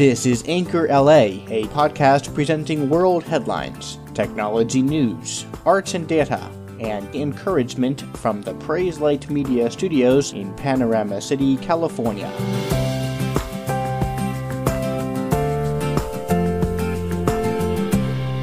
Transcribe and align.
This 0.00 0.24
is 0.24 0.42
Anchor 0.48 0.88
LA, 0.88 1.44
a 1.50 1.64
podcast 1.74 2.32
presenting 2.34 2.88
world 2.88 3.22
headlines, 3.22 3.98
technology 4.14 4.80
news, 4.80 5.44
arts 5.66 5.92
and 5.92 6.08
data, 6.08 6.50
and 6.80 7.14
encouragement 7.14 8.00
from 8.16 8.40
the 8.40 8.54
Praise 8.54 8.98
Light 8.98 9.28
Media 9.28 9.70
Studios 9.70 10.32
in 10.32 10.54
Panorama 10.54 11.20
City, 11.20 11.58
California. 11.58 12.32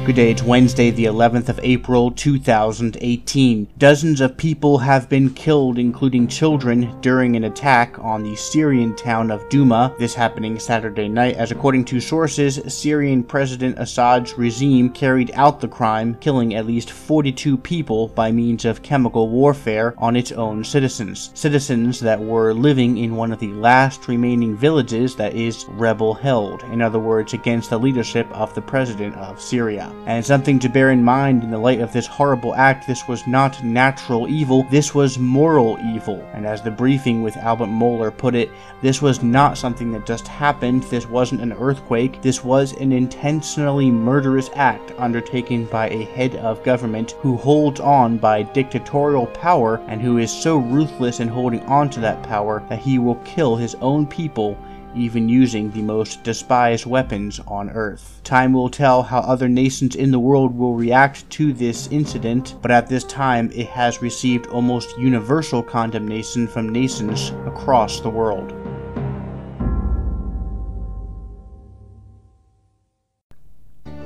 Good 0.08 0.16
day, 0.16 0.30
it's 0.30 0.42
Wednesday, 0.42 0.90
the 0.90 1.04
11th 1.04 1.50
of 1.50 1.60
April, 1.62 2.10
2018. 2.10 3.68
Dozens 3.76 4.22
of 4.22 4.38
people 4.38 4.78
have 4.78 5.06
been 5.06 5.28
killed, 5.28 5.78
including 5.78 6.28
children, 6.28 6.98
during 7.02 7.36
an 7.36 7.44
attack 7.44 7.98
on 7.98 8.22
the 8.22 8.34
Syrian 8.34 8.96
town 8.96 9.30
of 9.30 9.46
Duma, 9.50 9.94
this 9.98 10.14
happening 10.14 10.58
Saturday 10.58 11.08
night, 11.08 11.36
as 11.36 11.50
according 11.50 11.84
to 11.84 12.00
sources, 12.00 12.58
Syrian 12.68 13.22
President 13.22 13.78
Assad's 13.78 14.32
regime 14.38 14.88
carried 14.88 15.30
out 15.34 15.60
the 15.60 15.68
crime, 15.68 16.14
killing 16.22 16.54
at 16.54 16.64
least 16.64 16.90
42 16.90 17.58
people 17.58 18.08
by 18.08 18.32
means 18.32 18.64
of 18.64 18.82
chemical 18.82 19.28
warfare 19.28 19.92
on 19.98 20.16
its 20.16 20.32
own 20.32 20.64
citizens. 20.64 21.30
Citizens 21.34 22.00
that 22.00 22.18
were 22.18 22.54
living 22.54 22.96
in 22.96 23.14
one 23.14 23.30
of 23.30 23.40
the 23.40 23.52
last 23.52 24.08
remaining 24.08 24.56
villages 24.56 25.14
that 25.16 25.34
is 25.34 25.66
rebel 25.68 26.14
held, 26.14 26.62
in 26.72 26.80
other 26.80 26.98
words, 26.98 27.34
against 27.34 27.68
the 27.68 27.78
leadership 27.78 28.26
of 28.30 28.54
the 28.54 28.62
president 28.62 29.14
of 29.16 29.38
Syria 29.38 29.92
and 30.06 30.24
something 30.24 30.58
to 30.58 30.68
bear 30.68 30.90
in 30.90 31.02
mind 31.02 31.44
in 31.44 31.50
the 31.50 31.58
light 31.58 31.80
of 31.80 31.92
this 31.92 32.06
horrible 32.06 32.54
act, 32.54 32.86
this 32.86 33.06
was 33.06 33.26
not 33.26 33.62
natural 33.62 34.28
evil, 34.28 34.62
this 34.64 34.94
was 34.94 35.18
moral 35.18 35.78
evil. 35.94 36.26
And 36.32 36.46
as 36.46 36.62
the 36.62 36.70
briefing 36.70 37.22
with 37.22 37.36
Albert 37.36 37.66
Mohler 37.66 38.16
put 38.16 38.34
it, 38.34 38.50
this 38.80 39.02
was 39.02 39.22
not 39.22 39.58
something 39.58 39.92
that 39.92 40.06
just 40.06 40.26
happened, 40.26 40.84
this 40.84 41.08
wasn't 41.08 41.42
an 41.42 41.52
earthquake, 41.52 42.22
this 42.22 42.42
was 42.42 42.72
an 42.74 42.92
intentionally 42.92 43.90
murderous 43.90 44.50
act 44.54 44.92
undertaken 44.98 45.66
by 45.66 45.88
a 45.90 46.04
head 46.04 46.36
of 46.36 46.64
government 46.64 47.12
who 47.20 47.36
holds 47.36 47.80
on 47.80 48.18
by 48.18 48.42
dictatorial 48.42 49.26
power 49.26 49.80
and 49.88 50.00
who 50.00 50.18
is 50.18 50.32
so 50.32 50.56
ruthless 50.56 51.20
in 51.20 51.28
holding 51.28 51.60
on 51.62 51.90
to 51.90 52.00
that 52.00 52.22
power 52.22 52.62
that 52.68 52.78
he 52.78 52.98
will 52.98 53.16
kill 53.16 53.56
his 53.56 53.74
own 53.76 54.06
people 54.06 54.56
even 54.94 55.28
using 55.28 55.70
the 55.70 55.82
most 55.82 56.22
despised 56.24 56.86
weapons 56.86 57.40
on 57.46 57.70
Earth. 57.70 58.20
Time 58.24 58.52
will 58.52 58.68
tell 58.68 59.02
how 59.02 59.20
other 59.20 59.48
nations 59.48 59.96
in 59.96 60.10
the 60.10 60.18
world 60.18 60.56
will 60.56 60.74
react 60.74 61.28
to 61.30 61.52
this 61.52 61.88
incident, 61.88 62.56
but 62.62 62.70
at 62.70 62.88
this 62.88 63.04
time 63.04 63.50
it 63.54 63.68
has 63.68 64.02
received 64.02 64.46
almost 64.46 64.98
universal 64.98 65.62
condemnation 65.62 66.46
from 66.46 66.68
nations 66.68 67.30
across 67.46 68.00
the 68.00 68.10
world. 68.10 68.52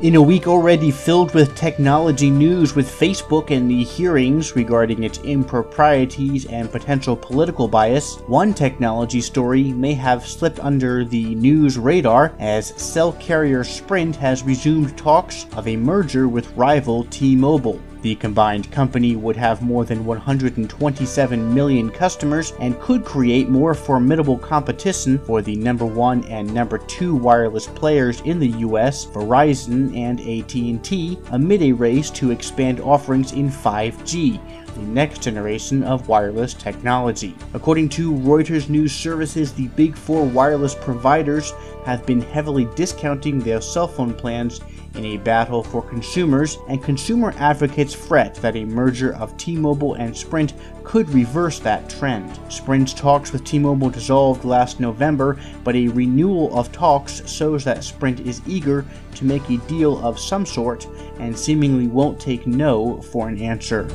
In 0.03 0.17
a 0.17 0.21
week 0.21 0.49
already 0.49 0.91
filled 0.91 1.33
with 1.33 1.55
technology 1.55 2.29
news, 2.29 2.75
with 2.75 2.91
Facebook 2.91 3.53
and 3.53 3.71
the 3.71 3.85
hearings 3.85 4.57
regarding 4.57 5.05
its 5.05 5.19
improprieties 5.19 6.45
and 6.47 6.73
potential 6.73 7.15
political 7.15 7.69
bias, 7.69 8.17
one 8.27 8.53
technology 8.53 9.21
story 9.21 9.73
may 9.73 9.95
have 9.95 10.27
slipped 10.27 10.59
under 10.59 11.05
the 11.05 11.37
news 11.37 11.79
radar 11.79 12.35
as 12.41 12.75
cell 12.83 13.13
carrier 13.13 13.63
Sprint 13.63 14.17
has 14.17 14.43
resumed 14.43 14.99
talks 14.99 15.47
of 15.53 15.69
a 15.69 15.77
merger 15.77 16.27
with 16.27 16.51
rival 16.57 17.05
T 17.05 17.37
Mobile. 17.37 17.81
The 18.03 18.17
combined 18.17 18.71
company 18.73 19.15
would 19.15 19.37
have 19.37 19.63
more 19.63 19.85
than 19.85 20.05
127 20.05 21.55
million 21.55 21.89
customers 21.89 22.53
and 22.59 22.79
could 22.81 23.05
create 23.05 23.49
more 23.49 23.75
formidable 23.75 24.37
competition 24.37 25.21
for 25.21 25.41
the 25.41 25.55
number 25.55 25.87
1 25.87 26.25
and 26.25 26.53
number 26.53 26.79
2 26.79 27.15
wireless 27.15 27.69
players 27.69 28.21
in 28.23 28.41
the 28.41 28.59
US, 28.67 29.07
Verizon 29.07 29.97
and 29.97 30.19
AT&T, 30.21 31.19
amid 31.31 31.63
a 31.63 31.71
race 31.71 32.11
to 32.11 32.33
expand 32.33 32.81
offerings 32.81 33.33
in 33.33 33.49
5G 33.49 34.41
the 34.75 34.83
next 34.83 35.23
generation 35.23 35.83
of 35.83 36.09
wireless 36.09 36.55
technology. 36.55 37.35
According 37.55 37.91
to 37.91 38.13
Reuters 38.13 38.69
News 38.69 38.93
Services, 38.93 39.53
the 39.53 39.69
big 39.69 39.97
four 39.97 40.25
wireless 40.25 40.75
providers 40.75 41.53
have 41.85 42.07
been 42.07 42.21
heavily 42.21 42.67
discounting 42.75 43.39
their 43.39 43.61
cell 43.61 43.89
phone 43.89 44.15
plans 44.15 44.61
in 44.95 45.05
a 45.05 45.17
battle 45.17 45.63
for 45.63 45.83
consumers, 45.83 46.59
and 46.69 46.83
consumer 46.83 47.35
advocates 47.39 47.95
fret 47.95 48.35
that 48.37 48.57
a 48.57 48.65
merger 48.65 49.15
of 49.17 49.37
T 49.37 49.57
Mobile 49.57 49.95
and 49.95 50.17
Sprint 50.17 50.55
could 50.85 51.09
reverse 51.11 51.59
that 51.61 51.89
trend. 51.89 52.39
Sprint's 52.49 52.93
talks 52.93 53.33
with 53.33 53.45
T 53.45 53.59
Mobile 53.59 53.91
dissolved 53.91 54.45
last 54.45 54.81
November, 54.81 55.39
but 55.65 55.77
a 55.77 55.89
renewal 55.89 56.57
of 56.59 56.73
talks 56.73 57.27
shows 57.29 57.65
that 57.65 57.85
Sprint 57.85 58.21
is 58.21 58.43
eager 58.47 58.85
to 59.15 59.25
make 59.25 59.49
a 59.49 59.59
deal 59.69 60.05
of 60.05 60.19
some 60.19 60.45
sort 60.45 60.87
and 61.19 61.39
seemingly 61.39 61.87
won't 61.87 62.21
take 62.21 62.47
no 62.47 63.01
for 63.01 63.29
an 63.29 63.39
answer. 63.41 63.89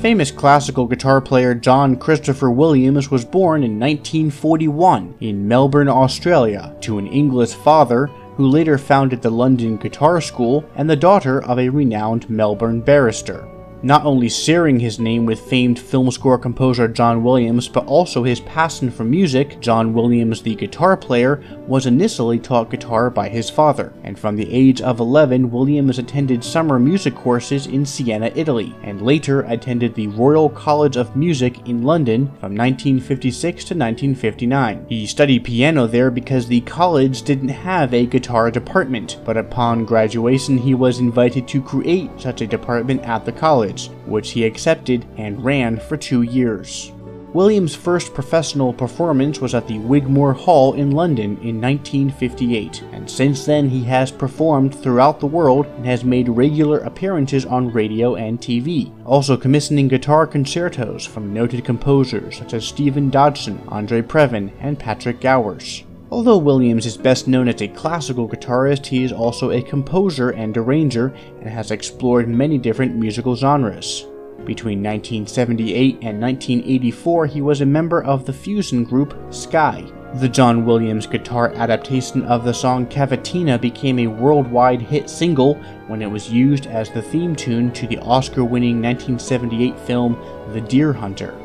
Famous 0.00 0.30
classical 0.30 0.86
guitar 0.86 1.20
player 1.20 1.56
John 1.56 1.96
Christopher 1.96 2.52
Williams 2.52 3.10
was 3.10 3.24
born 3.24 3.64
in 3.64 3.80
1941 3.80 5.16
in 5.20 5.48
Melbourne, 5.48 5.88
Australia, 5.88 6.72
to 6.82 6.98
an 6.98 7.08
English 7.08 7.54
father 7.54 8.06
who 8.36 8.46
later 8.46 8.78
founded 8.78 9.22
the 9.22 9.30
London 9.30 9.76
Guitar 9.76 10.20
School 10.20 10.64
and 10.76 10.88
the 10.88 10.94
daughter 10.94 11.42
of 11.42 11.58
a 11.58 11.68
renowned 11.68 12.30
Melbourne 12.30 12.80
barrister 12.80 13.44
not 13.82 14.04
only 14.04 14.28
sharing 14.28 14.80
his 14.80 14.98
name 14.98 15.24
with 15.24 15.38
famed 15.38 15.78
film 15.78 16.10
score 16.10 16.38
composer 16.38 16.88
John 16.88 17.22
Williams, 17.22 17.68
but 17.68 17.86
also 17.86 18.24
his 18.24 18.40
passion 18.40 18.90
for 18.90 19.04
music, 19.04 19.60
John 19.60 19.94
Williams, 19.94 20.42
the 20.42 20.56
guitar 20.56 20.96
player, 20.96 21.42
was 21.66 21.86
initially 21.86 22.38
taught 22.38 22.70
guitar 22.70 23.08
by 23.08 23.28
his 23.28 23.48
father, 23.48 23.92
and 24.02 24.18
from 24.18 24.36
the 24.36 24.52
age 24.52 24.80
of 24.80 24.98
11, 24.98 25.50
Williams 25.50 25.98
attended 25.98 26.42
summer 26.42 26.78
music 26.78 27.14
courses 27.14 27.66
in 27.66 27.86
Siena, 27.86 28.32
Italy, 28.34 28.74
and 28.82 29.02
later 29.02 29.42
attended 29.42 29.94
the 29.94 30.08
Royal 30.08 30.48
College 30.48 30.96
of 30.96 31.14
Music 31.14 31.68
in 31.68 31.82
London 31.82 32.26
from 32.40 32.56
1956 32.56 33.64
to 33.64 33.74
1959. 33.74 34.86
He 34.88 35.06
studied 35.06 35.44
piano 35.44 35.86
there 35.86 36.10
because 36.10 36.48
the 36.48 36.62
college 36.62 37.22
didn't 37.22 37.48
have 37.48 37.94
a 37.94 38.06
guitar 38.06 38.50
department, 38.50 39.18
but 39.24 39.36
upon 39.36 39.84
graduation, 39.84 40.58
he 40.58 40.74
was 40.74 40.98
invited 40.98 41.46
to 41.48 41.62
create 41.62 42.10
such 42.18 42.40
a 42.40 42.46
department 42.46 43.02
at 43.02 43.24
the 43.24 43.32
college 43.32 43.67
college, 43.68 43.90
which 44.06 44.30
he 44.30 44.44
accepted 44.44 45.04
and 45.16 45.44
ran 45.44 45.78
for 45.78 45.96
two 45.96 46.22
years. 46.22 46.92
Williams' 47.34 47.74
first 47.74 48.14
professional 48.14 48.72
performance 48.72 49.38
was 49.38 49.54
at 49.54 49.68
the 49.68 49.78
Wigmore 49.80 50.32
Hall 50.32 50.72
in 50.72 50.92
London 50.92 51.36
in 51.42 51.60
1958, 51.60 52.82
and 52.92 53.08
since 53.08 53.44
then 53.44 53.68
he 53.68 53.84
has 53.84 54.10
performed 54.10 54.74
throughout 54.74 55.20
the 55.20 55.26
world 55.26 55.66
and 55.66 55.84
has 55.84 56.04
made 56.04 56.26
regular 56.30 56.78
appearances 56.78 57.44
on 57.44 57.70
radio 57.70 58.14
and 58.16 58.40
TV, 58.40 58.90
also 59.04 59.36
commissioning 59.36 59.88
guitar 59.88 60.26
concertos 60.26 61.04
from 61.04 61.34
noted 61.34 61.66
composers 61.66 62.38
such 62.38 62.54
as 62.54 62.64
Stephen 62.64 63.10
Dodgson, 63.10 63.60
Andre 63.68 64.00
Previn, 64.00 64.50
and 64.58 64.78
Patrick 64.78 65.20
Gowers. 65.20 65.84
Although 66.10 66.38
Williams 66.38 66.86
is 66.86 66.96
best 66.96 67.28
known 67.28 67.48
as 67.48 67.60
a 67.60 67.68
classical 67.68 68.26
guitarist, 68.26 68.86
he 68.86 69.04
is 69.04 69.12
also 69.12 69.50
a 69.50 69.60
composer 69.60 70.30
and 70.30 70.56
arranger 70.56 71.14
and 71.40 71.48
has 71.48 71.70
explored 71.70 72.28
many 72.28 72.56
different 72.56 72.96
musical 72.96 73.36
genres. 73.36 74.06
Between 74.46 74.82
1978 74.82 75.98
and 76.00 76.18
1984, 76.18 77.26
he 77.26 77.42
was 77.42 77.60
a 77.60 77.66
member 77.66 78.02
of 78.02 78.24
the 78.24 78.32
fusion 78.32 78.84
group 78.84 79.14
Sky. 79.30 79.84
The 80.14 80.28
John 80.30 80.64
Williams 80.64 81.06
guitar 81.06 81.52
adaptation 81.52 82.22
of 82.22 82.42
the 82.42 82.54
song 82.54 82.86
Cavatina 82.86 83.60
became 83.60 83.98
a 83.98 84.06
worldwide 84.06 84.80
hit 84.80 85.10
single 85.10 85.56
when 85.88 86.00
it 86.00 86.10
was 86.10 86.32
used 86.32 86.66
as 86.66 86.88
the 86.88 87.02
theme 87.02 87.36
tune 87.36 87.70
to 87.72 87.86
the 87.86 87.98
Oscar 87.98 88.42
winning 88.42 88.80
1978 88.80 89.78
film 89.80 90.16
The 90.54 90.62
Deer 90.62 90.94
Hunter. 90.94 91.36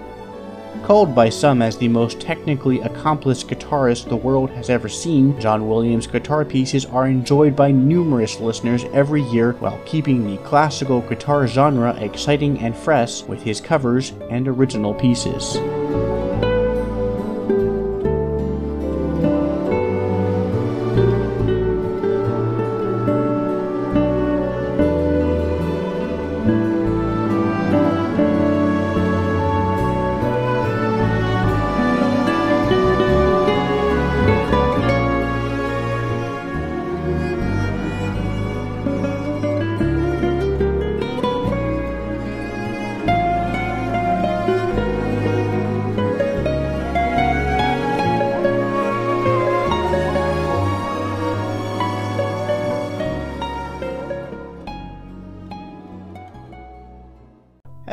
Called 0.84 1.16
by 1.16 1.30
some 1.30 1.62
as 1.62 1.78
the 1.78 1.88
most 1.88 2.20
technically 2.20 2.82
accomplished 2.82 3.48
guitarist 3.48 4.10
the 4.10 4.18
world 4.18 4.50
has 4.50 4.70
ever 4.70 4.90
seen, 4.90 5.40
John 5.40 5.70
Williams' 5.70 6.08
guitar 6.08 6.44
pieces 6.44 6.84
are 6.84 7.08
enjoyed 7.08 7.56
by 7.56 7.72
numerous 7.72 8.42
listeners 8.42 8.84
every 8.92 9.22
year 9.24 9.54
while 9.60 9.80
keeping 9.86 10.28
the 10.28 10.44
classical 10.44 11.00
guitar 11.00 11.48
genre 11.48 11.96
exciting 12.02 12.60
and 12.60 12.76
fresh 12.76 13.24
with 13.24 13.42
his 13.42 13.62
covers 13.62 14.12
and 14.30 14.46
original 14.46 14.94
pieces. 14.94 15.56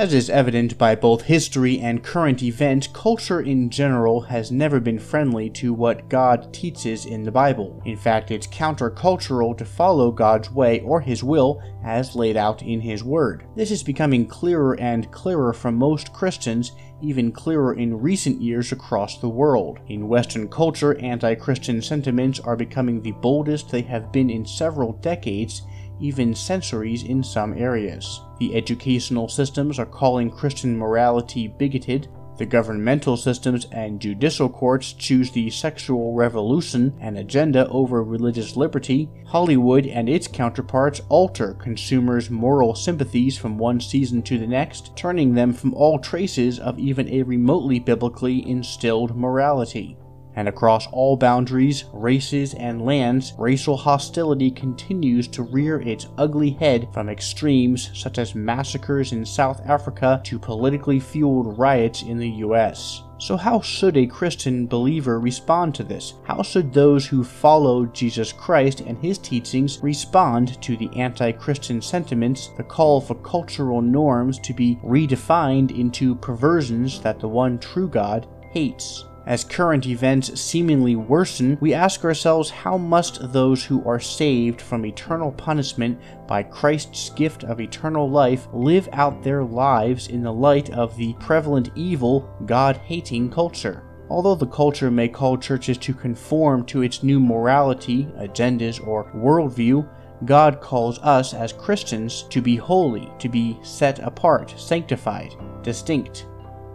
As 0.01 0.15
is 0.15 0.31
evident 0.31 0.79
by 0.79 0.95
both 0.95 1.25
history 1.25 1.79
and 1.79 2.03
current 2.03 2.43
event, 2.43 2.91
culture 2.95 3.43
in 3.43 3.69
general 3.69 4.23
has 4.23 4.51
never 4.51 4.81
been 4.81 4.99
friendly 4.99 5.51
to 5.51 5.75
what 5.75 6.09
God 6.09 6.55
teaches 6.55 7.05
in 7.05 7.23
the 7.23 7.31
Bible. 7.31 7.83
In 7.85 7.99
fact, 7.99 8.31
it's 8.31 8.47
countercultural 8.47 9.59
to 9.59 9.65
follow 9.67 10.11
God's 10.11 10.51
way 10.51 10.81
or 10.81 11.03
His 11.03 11.23
will 11.23 11.63
as 11.85 12.17
laid 12.17 12.39
out 12.39 12.63
in 12.63 12.81
His 12.81 13.05
Word. 13.05 13.45
This 13.55 13.71
is 13.71 13.83
becoming 13.83 14.27
clearer 14.27 14.75
and 14.81 15.13
clearer 15.13 15.53
for 15.53 15.71
most 15.71 16.15
Christians, 16.15 16.73
even 17.03 17.31
clearer 17.31 17.75
in 17.75 18.01
recent 18.01 18.41
years 18.41 18.73
across 18.73 19.19
the 19.19 19.29
world. 19.29 19.81
In 19.89 20.09
Western 20.09 20.49
culture, 20.49 20.99
anti 21.01 21.35
Christian 21.35 21.83
sentiments 21.83 22.41
are 22.41 22.57
becoming 22.57 23.03
the 23.03 23.13
boldest 23.13 23.69
they 23.69 23.83
have 23.83 24.11
been 24.13 24.31
in 24.31 24.47
several 24.47 24.95
decades 24.95 25.61
even 26.01 26.35
censories 26.35 27.03
in 27.03 27.23
some 27.23 27.57
areas. 27.57 28.21
The 28.39 28.55
educational 28.55 29.29
systems 29.29 29.79
are 29.79 29.87
calling 29.87 30.31
Christian 30.31 30.77
morality 30.77 31.49
bigoted. 31.49 32.09
The 32.39 32.47
governmental 32.47 33.19
systems 33.19 33.67
and 33.71 34.01
judicial 34.01 34.49
courts 34.49 34.95
choose 34.95 35.31
the 35.31 35.51
sexual 35.51 36.15
revolution 36.15 36.97
and 36.99 37.19
agenda 37.19 37.69
over 37.69 38.03
religious 38.03 38.57
liberty. 38.57 39.11
Hollywood 39.27 39.87
and 39.87 40.09
its 40.09 40.27
counterparts 40.27 41.03
alter 41.11 41.53
consumers' 41.55 42.31
moral 42.31 42.75
sympathies 42.75 43.37
from 43.37 43.59
one 43.59 43.79
season 43.79 44.23
to 44.23 44.39
the 44.39 44.47
next, 44.47 44.97
turning 44.97 45.35
them 45.35 45.53
from 45.53 45.75
all 45.75 45.99
traces 45.99 46.59
of 46.59 46.79
even 46.79 47.09
a 47.11 47.23
remotely 47.23 47.79
biblically 47.79 48.49
instilled 48.49 49.15
morality 49.15 49.99
and 50.41 50.49
across 50.49 50.87
all 50.87 51.19
boundaries, 51.19 51.85
races, 51.93 52.55
and 52.55 52.81
lands, 52.81 53.35
racial 53.37 53.77
hostility 53.77 54.51
continues 54.51 55.29
to 55.29 55.43
rear 55.43 55.83
its 55.83 56.07
ugly 56.17 56.53
head 56.53 56.89
from 56.95 57.11
extremes 57.11 57.91
such 57.93 58.17
as 58.17 58.35
massacres 58.35 59.13
in 59.13 59.27
South 59.27 59.61
Africa 59.67 60.19
to 60.25 60.39
politically 60.39 60.99
fueled 60.99 61.59
riots 61.59 62.01
in 62.01 62.17
the 62.17 62.31
US. 62.47 63.03
So, 63.19 63.37
how 63.37 63.61
should 63.61 63.99
a 63.99 64.07
Christian 64.07 64.67
believer 64.67 65.21
respond 65.21 65.75
to 65.75 65.85
this? 65.85 66.15
How 66.25 66.43
should 66.43 66.73
those 66.73 67.07
who 67.07 67.23
follow 67.23 67.85
Jesus 67.85 68.33
Christ 68.33 68.81
and 68.81 68.97
his 68.97 69.19
teachings 69.19 69.79
respond 69.83 70.59
to 70.63 70.75
the 70.75 70.89
anti 70.97 71.33
Christian 71.33 71.83
sentiments, 71.83 72.49
the 72.57 72.63
call 72.63 72.99
for 73.03 73.17
cultural 73.17 73.83
norms 73.83 74.39
to 74.39 74.55
be 74.55 74.79
redefined 74.83 75.79
into 75.79 76.15
perversions 76.15 76.99
that 77.03 77.21
the 77.21 77.29
one 77.29 77.59
true 77.59 77.91
God 77.91 78.27
hates? 78.53 79.05
As 79.27 79.45
current 79.45 79.87
events 79.87 80.41
seemingly 80.41 80.97
worsen, 80.97 81.59
we 81.61 81.75
ask 81.75 82.05
ourselves 82.05 82.51
how 82.51 82.79
must 82.79 83.33
those 83.33 83.65
who 83.65 83.85
are 83.85 84.01
saved 84.01 84.61
from 84.61 84.87
eternal 84.87 85.31
punishment 85.33 86.01
by 86.27 86.43
Christ's 86.43 87.11
gift 87.11 87.45
of 87.45 87.61
eternal 87.61 88.09
life 88.09 88.49
live 88.53 88.89
out 88.93 89.23
their 89.23 89.45
lives 89.45 90.09
in 90.09 90.23
the 90.23 90.33
light 90.33 90.71
of 90.71 90.97
the 90.97 91.15
prevalent 91.21 91.71
evil, 91.75 92.29
God 92.47 92.77
hating 92.79 93.31
culture? 93.31 93.85
Although 94.09 94.35
the 94.35 94.47
culture 94.47 94.91
may 94.91 95.09
call 95.09 95.37
churches 95.37 95.79
to 95.79 95.95
conform 95.95 96.65
to 96.67 96.83
its 96.83 97.03
new 97.03 97.21
morality, 97.21 98.07
agendas, 98.19 98.85
or 98.85 99.13
worldview, 99.13 99.89
God 100.25 100.61
calls 100.61 100.99
us 100.99 101.33
as 101.33 101.53
Christians 101.53 102.25
to 102.31 102.43
be 102.43 102.57
holy, 102.57 103.11
to 103.19 103.29
be 103.29 103.59
set 103.63 104.01
apart, 104.01 104.53
sanctified, 104.59 105.35
distinct, 105.63 106.27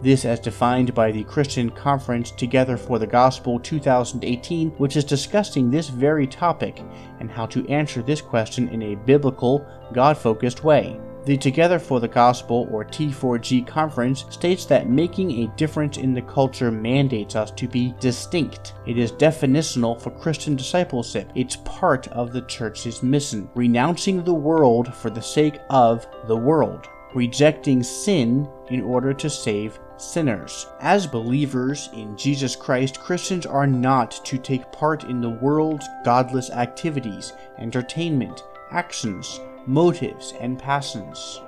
this 0.01 0.25
as 0.25 0.39
defined 0.39 0.93
by 0.93 1.11
the 1.11 1.23
Christian 1.23 1.69
Conference 1.69 2.31
Together 2.31 2.77
for 2.77 2.99
the 2.99 3.07
Gospel 3.07 3.59
2018, 3.59 4.71
which 4.71 4.95
is 4.95 5.03
discussing 5.03 5.69
this 5.69 5.89
very 5.89 6.27
topic 6.27 6.83
and 7.19 7.31
how 7.31 7.45
to 7.47 7.67
answer 7.69 8.01
this 8.01 8.21
question 8.21 8.67
in 8.69 8.81
a 8.81 8.95
biblical, 8.95 9.65
God 9.93 10.17
focused 10.17 10.63
way. 10.63 10.99
The 11.25 11.37
Together 11.37 11.79
for 11.79 11.99
the 11.99 12.07
Gospel, 12.07 12.67
or 12.71 12.85
T4G 12.85 13.65
conference, 13.65 14.25
states 14.29 14.65
that 14.65 14.87
making 14.87 15.31
a 15.31 15.47
difference 15.57 15.97
in 15.97 16.13
the 16.13 16.21
culture 16.21 16.71
mandates 16.71 17.35
us 17.35 17.49
to 17.51 17.67
be 17.67 17.95
distinct. 17.99 18.75
It 18.85 18.99
is 18.99 19.11
definitional 19.11 19.99
for 19.99 20.11
Christian 20.11 20.55
discipleship. 20.55 21.31
It's 21.33 21.55
part 21.65 22.07
of 22.09 22.31
the 22.31 22.43
church's 22.43 23.01
mission, 23.01 23.49
renouncing 23.55 24.23
the 24.23 24.35
world 24.35 24.93
for 24.93 25.09
the 25.09 25.21
sake 25.21 25.59
of 25.71 26.05
the 26.27 26.37
world, 26.37 26.87
rejecting 27.15 27.81
sin 27.81 28.47
in 28.69 28.83
order 28.83 29.11
to 29.11 29.27
save 29.27 29.79
sinners. 29.97 30.67
As 30.79 31.07
believers 31.07 31.89
in 31.93 32.17
Jesus 32.17 32.55
Christ, 32.55 32.99
Christians 32.99 33.45
are 33.45 33.67
not 33.67 34.11
to 34.25 34.37
take 34.37 34.71
part 34.71 35.03
in 35.05 35.21
the 35.21 35.29
world's 35.29 35.87
godless 36.03 36.49
activities, 36.49 37.33
entertainment, 37.57 38.43
actions, 38.71 39.39
motives, 39.65 40.33
and 40.39 40.59
passions. 40.59 41.41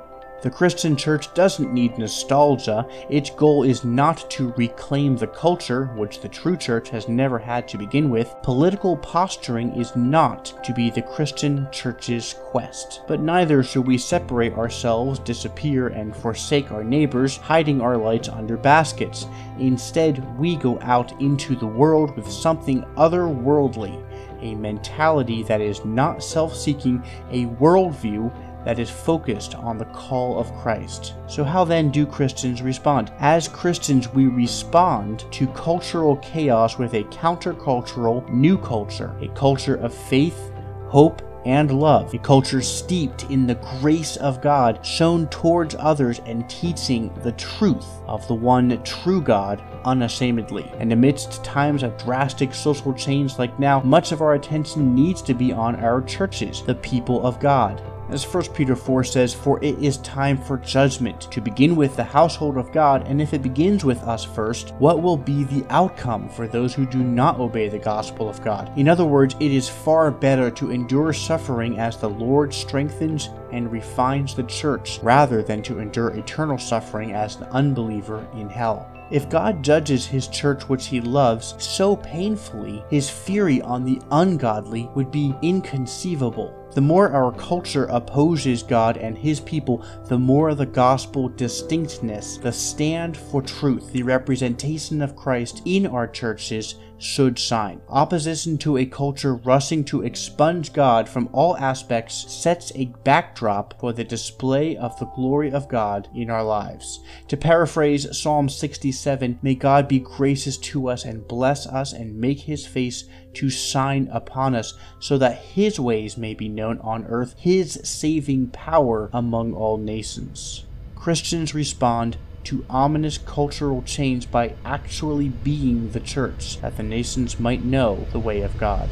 The 0.43 0.51
Christian 0.51 0.95
church 0.95 1.33
doesn't 1.33 1.73
need 1.73 1.97
nostalgia. 1.97 2.87
Its 3.09 3.31
goal 3.31 3.63
is 3.63 3.83
not 3.83 4.29
to 4.31 4.53
reclaim 4.55 5.17
the 5.17 5.25
culture, 5.25 5.85
which 5.95 6.21
the 6.21 6.29
true 6.29 6.55
church 6.55 6.89
has 6.89 7.09
never 7.09 7.39
had 7.39 7.67
to 7.69 7.77
begin 7.77 8.11
with. 8.11 8.35
Political 8.43 8.97
posturing 8.97 9.75
is 9.75 9.95
not 9.95 10.63
to 10.63 10.73
be 10.75 10.91
the 10.91 11.01
Christian 11.01 11.67
church's 11.71 12.35
quest. 12.51 13.01
But 13.07 13.19
neither 13.19 13.63
should 13.63 13.87
we 13.87 13.97
separate 13.97 14.53
ourselves, 14.53 15.17
disappear, 15.17 15.87
and 15.87 16.15
forsake 16.15 16.71
our 16.71 16.83
neighbors, 16.83 17.37
hiding 17.37 17.81
our 17.81 17.97
lights 17.97 18.29
under 18.29 18.57
baskets. 18.57 19.25
Instead, 19.57 20.23
we 20.37 20.55
go 20.55 20.79
out 20.81 21.19
into 21.19 21.55
the 21.55 21.65
world 21.65 22.15
with 22.15 22.31
something 22.31 22.83
otherworldly, 22.95 24.03
a 24.41 24.53
mentality 24.53 25.41
that 25.43 25.61
is 25.61 25.83
not 25.83 26.23
self 26.23 26.55
seeking, 26.55 27.03
a 27.31 27.45
worldview 27.45 28.31
that 28.67 28.79
is 28.79 28.89
focused 28.89 29.55
on 29.55 29.77
the 29.77 29.85
call 29.85 30.37
of 30.37 30.53
Christ. 30.55 31.13
So, 31.27 31.45
how 31.45 31.63
then 31.63 31.89
do 31.89 32.05
Christians 32.05 32.61
respond? 32.61 33.13
As 33.17 33.47
Christians, 33.47 34.09
we 34.09 34.27
respond 34.27 35.23
to 35.31 35.47
cultural 35.47 36.17
chaos 36.17 36.77
with 36.77 36.93
a 36.93 37.05
countercultural 37.05 38.27
new 38.29 38.57
culture, 38.57 39.15
a 39.21 39.29
culture 39.29 39.75
of 39.75 39.93
faith, 39.93 40.51
hope, 40.89 41.21
and 41.45 41.79
love, 41.79 42.13
a 42.13 42.17
culture 42.17 42.61
steeped 42.61 43.23
in 43.29 43.47
the 43.47 43.55
grace 43.79 44.17
of 44.17 44.41
God, 44.41 44.85
shown 44.85 45.29
towards 45.29 45.73
others 45.79 46.19
and 46.25 46.49
teaching 46.49 47.09
the 47.23 47.31
truth 47.31 47.87
of 48.05 48.27
the 48.27 48.35
one 48.35 48.83
true 48.83 49.21
God 49.21 49.63
unashamedly. 49.85 50.69
And 50.77 50.91
amidst 50.91 51.41
times 51.41 51.83
of 51.83 51.97
drastic 51.97 52.53
social 52.53 52.93
change 52.93 53.39
like 53.39 53.57
now, 53.59 53.79
much 53.79 54.11
of 54.11 54.21
our 54.21 54.33
attention 54.33 54.93
needs 54.93 55.21
to 55.21 55.33
be 55.33 55.53
on 55.53 55.77
our 55.77 56.01
churches, 56.01 56.63
the 56.63 56.75
people 56.75 57.25
of 57.25 57.39
God. 57.39 57.81
As 58.09 58.23
1 58.23 58.53
Peter 58.53 58.73
4 58.73 59.03
says, 59.03 59.33
For 59.33 59.61
it 59.61 59.77
is 59.83 59.97
time 59.97 60.37
for 60.37 60.57
judgment, 60.57 61.29
to 61.29 61.41
begin 61.41 61.75
with 61.75 61.97
the 61.97 62.05
household 62.05 62.55
of 62.55 62.71
God, 62.71 63.05
and 63.05 63.21
if 63.21 63.33
it 63.33 63.41
begins 63.41 63.83
with 63.83 64.01
us 64.03 64.23
first, 64.23 64.73
what 64.79 65.01
will 65.01 65.17
be 65.17 65.43
the 65.43 65.65
outcome 65.69 66.29
for 66.29 66.47
those 66.47 66.73
who 66.73 66.85
do 66.85 66.99
not 67.03 67.37
obey 67.37 67.67
the 67.67 67.77
gospel 67.77 68.29
of 68.29 68.41
God? 68.41 68.71
In 68.77 68.87
other 68.87 69.03
words, 69.03 69.35
it 69.41 69.51
is 69.51 69.67
far 69.67 70.09
better 70.09 70.49
to 70.51 70.71
endure 70.71 71.11
suffering 71.11 71.79
as 71.79 71.97
the 71.97 72.09
Lord 72.09 72.53
strengthens 72.53 73.29
and 73.51 73.69
refines 73.69 74.33
the 74.33 74.43
church, 74.43 74.99
rather 75.03 75.43
than 75.43 75.61
to 75.63 75.79
endure 75.79 76.11
eternal 76.11 76.57
suffering 76.57 77.11
as 77.11 77.35
an 77.35 77.43
unbeliever 77.51 78.25
in 78.35 78.47
hell. 78.47 78.89
If 79.09 79.29
God 79.29 79.63
judges 79.63 80.05
his 80.05 80.27
church 80.27 80.67
which 80.67 80.87
he 80.87 80.99
loves 80.99 81.55
so 81.59 81.95
painfully, 81.95 82.83
his 82.89 83.09
fury 83.09 83.61
on 83.61 83.85
the 83.85 84.01
ungodly 84.11 84.89
would 84.95 85.11
be 85.11 85.33
inconceivable. 85.41 86.53
The 86.77 86.81
more 86.81 87.09
our 87.09 87.31
culture 87.31 87.85
opposes 87.85 88.61
God 88.61 88.97
and 88.97 89.17
His 89.17 89.39
people, 89.39 89.83
the 90.05 90.19
more 90.19 90.53
the 90.53 90.67
gospel 90.67 91.27
distinctness, 91.27 92.37
the 92.37 92.51
stand 92.51 93.17
for 93.17 93.41
truth, 93.41 93.91
the 93.91 94.03
representation 94.03 95.01
of 95.01 95.15
Christ 95.15 95.63
in 95.65 95.87
our 95.87 96.07
churches 96.07 96.75
should 96.99 97.37
shine. 97.37 97.81
Opposition 97.89 98.57
to 98.59 98.77
a 98.77 98.85
culture 98.85 99.35
rushing 99.35 99.83
to 99.85 100.03
expunge 100.03 100.73
God 100.73 101.07
from 101.07 101.29
all 101.31 101.57
aspects 101.57 102.31
sets 102.31 102.71
a 102.75 102.93
backdrop 103.03 103.79
for 103.79 103.93
the 103.93 104.03
display 104.03 104.75
of 104.77 104.97
the 104.99 105.05
glory 105.05 105.51
of 105.51 105.67
God 105.67 106.07
in 106.13 106.29
our 106.29 106.43
lives. 106.43 106.99
To 107.27 107.37
paraphrase 107.37 108.17
Psalm 108.17 108.49
67, 108.49 109.39
may 109.41 109.55
God 109.55 109.87
be 109.87 109.99
gracious 109.99 110.57
to 110.57 110.89
us 110.89 111.05
and 111.05 111.27
bless 111.27 111.67
us 111.67 111.93
and 111.93 112.19
make 112.19 112.39
his 112.39 112.65
face 112.65 113.05
to 113.37 113.49
shine 113.49 114.09
upon 114.11 114.55
us 114.55 114.73
so 114.99 115.17
that 115.17 115.37
his 115.37 115.79
ways 115.79 116.17
may 116.17 116.33
be 116.33 116.49
known 116.49 116.79
on 116.79 117.05
earth, 117.05 117.35
his 117.37 117.79
saving 117.83 118.47
power 118.47 119.09
among 119.13 119.53
all 119.53 119.77
nations. 119.77 120.65
Christians 120.95 121.53
respond 121.53 122.17
to 122.45 122.65
ominous 122.69 123.17
cultural 123.17 123.81
change 123.83 124.31
by 124.31 124.55
actually 124.65 125.29
being 125.29 125.91
the 125.91 125.99
church, 125.99 126.59
that 126.61 126.77
the 126.77 126.83
nations 126.83 127.39
might 127.39 127.63
know 127.63 128.07
the 128.11 128.19
way 128.19 128.41
of 128.41 128.57
God. 128.57 128.89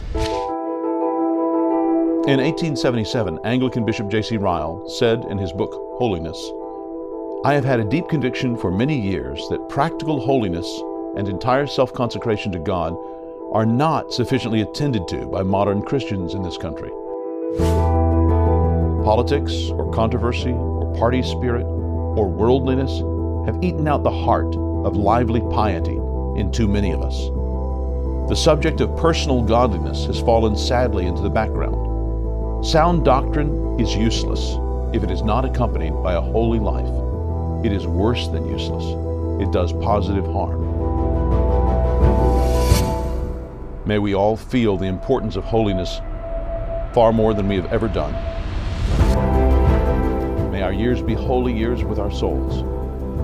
In 2.28 2.40
1877, 2.40 3.40
Anglican 3.46 3.86
Bishop 3.86 4.10
J.C. 4.10 4.38
Ryle 4.38 4.88
said 4.90 5.24
in 5.26 5.38
his 5.38 5.54
book, 5.54 5.72
Holiness, 5.98 6.38
I 7.46 7.54
have 7.54 7.64
had 7.64 7.80
a 7.80 7.86
deep 7.86 8.10
conviction 8.10 8.58
for 8.58 8.72
many 8.72 9.00
years 9.00 9.48
that 9.50 9.70
practical 9.70 10.20
holiness 10.20 10.68
and 11.16 11.30
entire 11.30 11.68
self 11.68 11.94
consecration 11.94 12.52
to 12.52 12.60
God 12.60 12.96
are 13.56 13.66
not 13.66 14.12
sufficiently 14.12 14.60
attended 14.60 15.08
to 15.08 15.26
by 15.28 15.42
modern 15.42 15.82
Christians 15.82 16.34
in 16.34 16.44
this 16.44 16.58
country. 16.58 16.90
Politics 19.06 19.70
or 19.70 19.90
controversy 19.94 20.52
or 20.52 20.94
party 20.98 21.24
spirit 21.24 21.64
or 21.64 22.28
worldliness 22.28 23.00
have 23.48 23.64
eaten 23.64 23.88
out 23.88 24.04
the 24.04 24.12
heart 24.12 24.54
of 24.86 24.98
lively 24.98 25.40
piety 25.54 25.96
in 26.38 26.52
too 26.52 26.68
many 26.68 26.92
of 26.92 27.02
us. 27.02 27.18
The 28.28 28.36
subject 28.36 28.82
of 28.82 28.98
personal 28.98 29.42
godliness 29.42 30.06
has 30.08 30.20
fallen 30.20 30.58
sadly 30.58 31.06
into 31.06 31.22
the 31.22 31.30
background. 31.30 32.66
Sound 32.66 33.06
doctrine 33.06 33.80
is 33.80 33.96
useless 33.96 34.58
if 34.94 35.02
it 35.02 35.12
is 35.12 35.22
not 35.22 35.46
accompanied 35.46 35.94
by 36.04 36.16
a 36.16 36.20
holy 36.20 36.60
life. 36.60 37.66
It 37.66 37.72
is 37.72 37.88
worse 37.88 38.28
than 38.28 38.50
useless. 38.50 38.84
It 39.42 39.54
does 39.54 39.72
positive 39.72 40.26
harm. 40.26 40.95
May 43.86 44.00
we 44.00 44.16
all 44.16 44.36
feel 44.36 44.78
the 44.78 44.88
importance 44.88 45.36
of 45.36 45.44
holiness 45.44 46.02
far 46.92 47.14
more 47.14 47.36
than 47.36 47.48
we 47.48 47.56
have 47.56 47.72
ever 47.72 47.88
done. 47.88 48.14
May 50.52 50.64
our 50.64 50.74
years 50.74 51.04
be 51.04 51.14
holy 51.14 51.54
years 51.56 51.84
with 51.84 52.00
our 52.00 52.10
souls. 52.12 52.64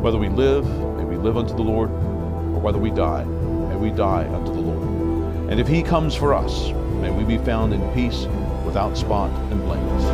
Whether 0.03 0.19
we 0.19 0.29
live, 0.29 0.67
may 0.97 1.03
we 1.03 1.17
live 1.17 1.35
unto 1.35 1.55
the 1.55 1.63
Lord, 1.63 1.89
or 1.89 2.59
whether 2.59 2.77
we 2.77 2.91
die, 2.91 3.23
may 3.23 3.75
we 3.75 3.89
die 3.89 4.27
unto 4.31 4.53
the 4.53 4.59
Lord. 4.59 5.49
And 5.49 5.59
if 5.59 5.67
he 5.67 5.81
comes 5.81 6.13
for 6.13 6.35
us, 6.35 6.69
may 7.01 7.09
we 7.09 7.23
be 7.23 7.43
found 7.43 7.73
in 7.73 7.81
peace, 7.95 8.27
without 8.63 8.95
spot 8.95 9.31
and 9.51 9.63
blameless. 9.63 10.05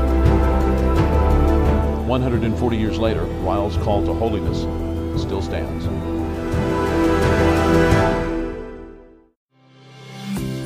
140 2.08 2.78
years 2.78 2.98
later, 2.98 3.24
Ryle's 3.44 3.76
call 3.78 4.06
to 4.06 4.14
holiness 4.14 4.62
still 5.22 5.42
stands. 5.42 6.17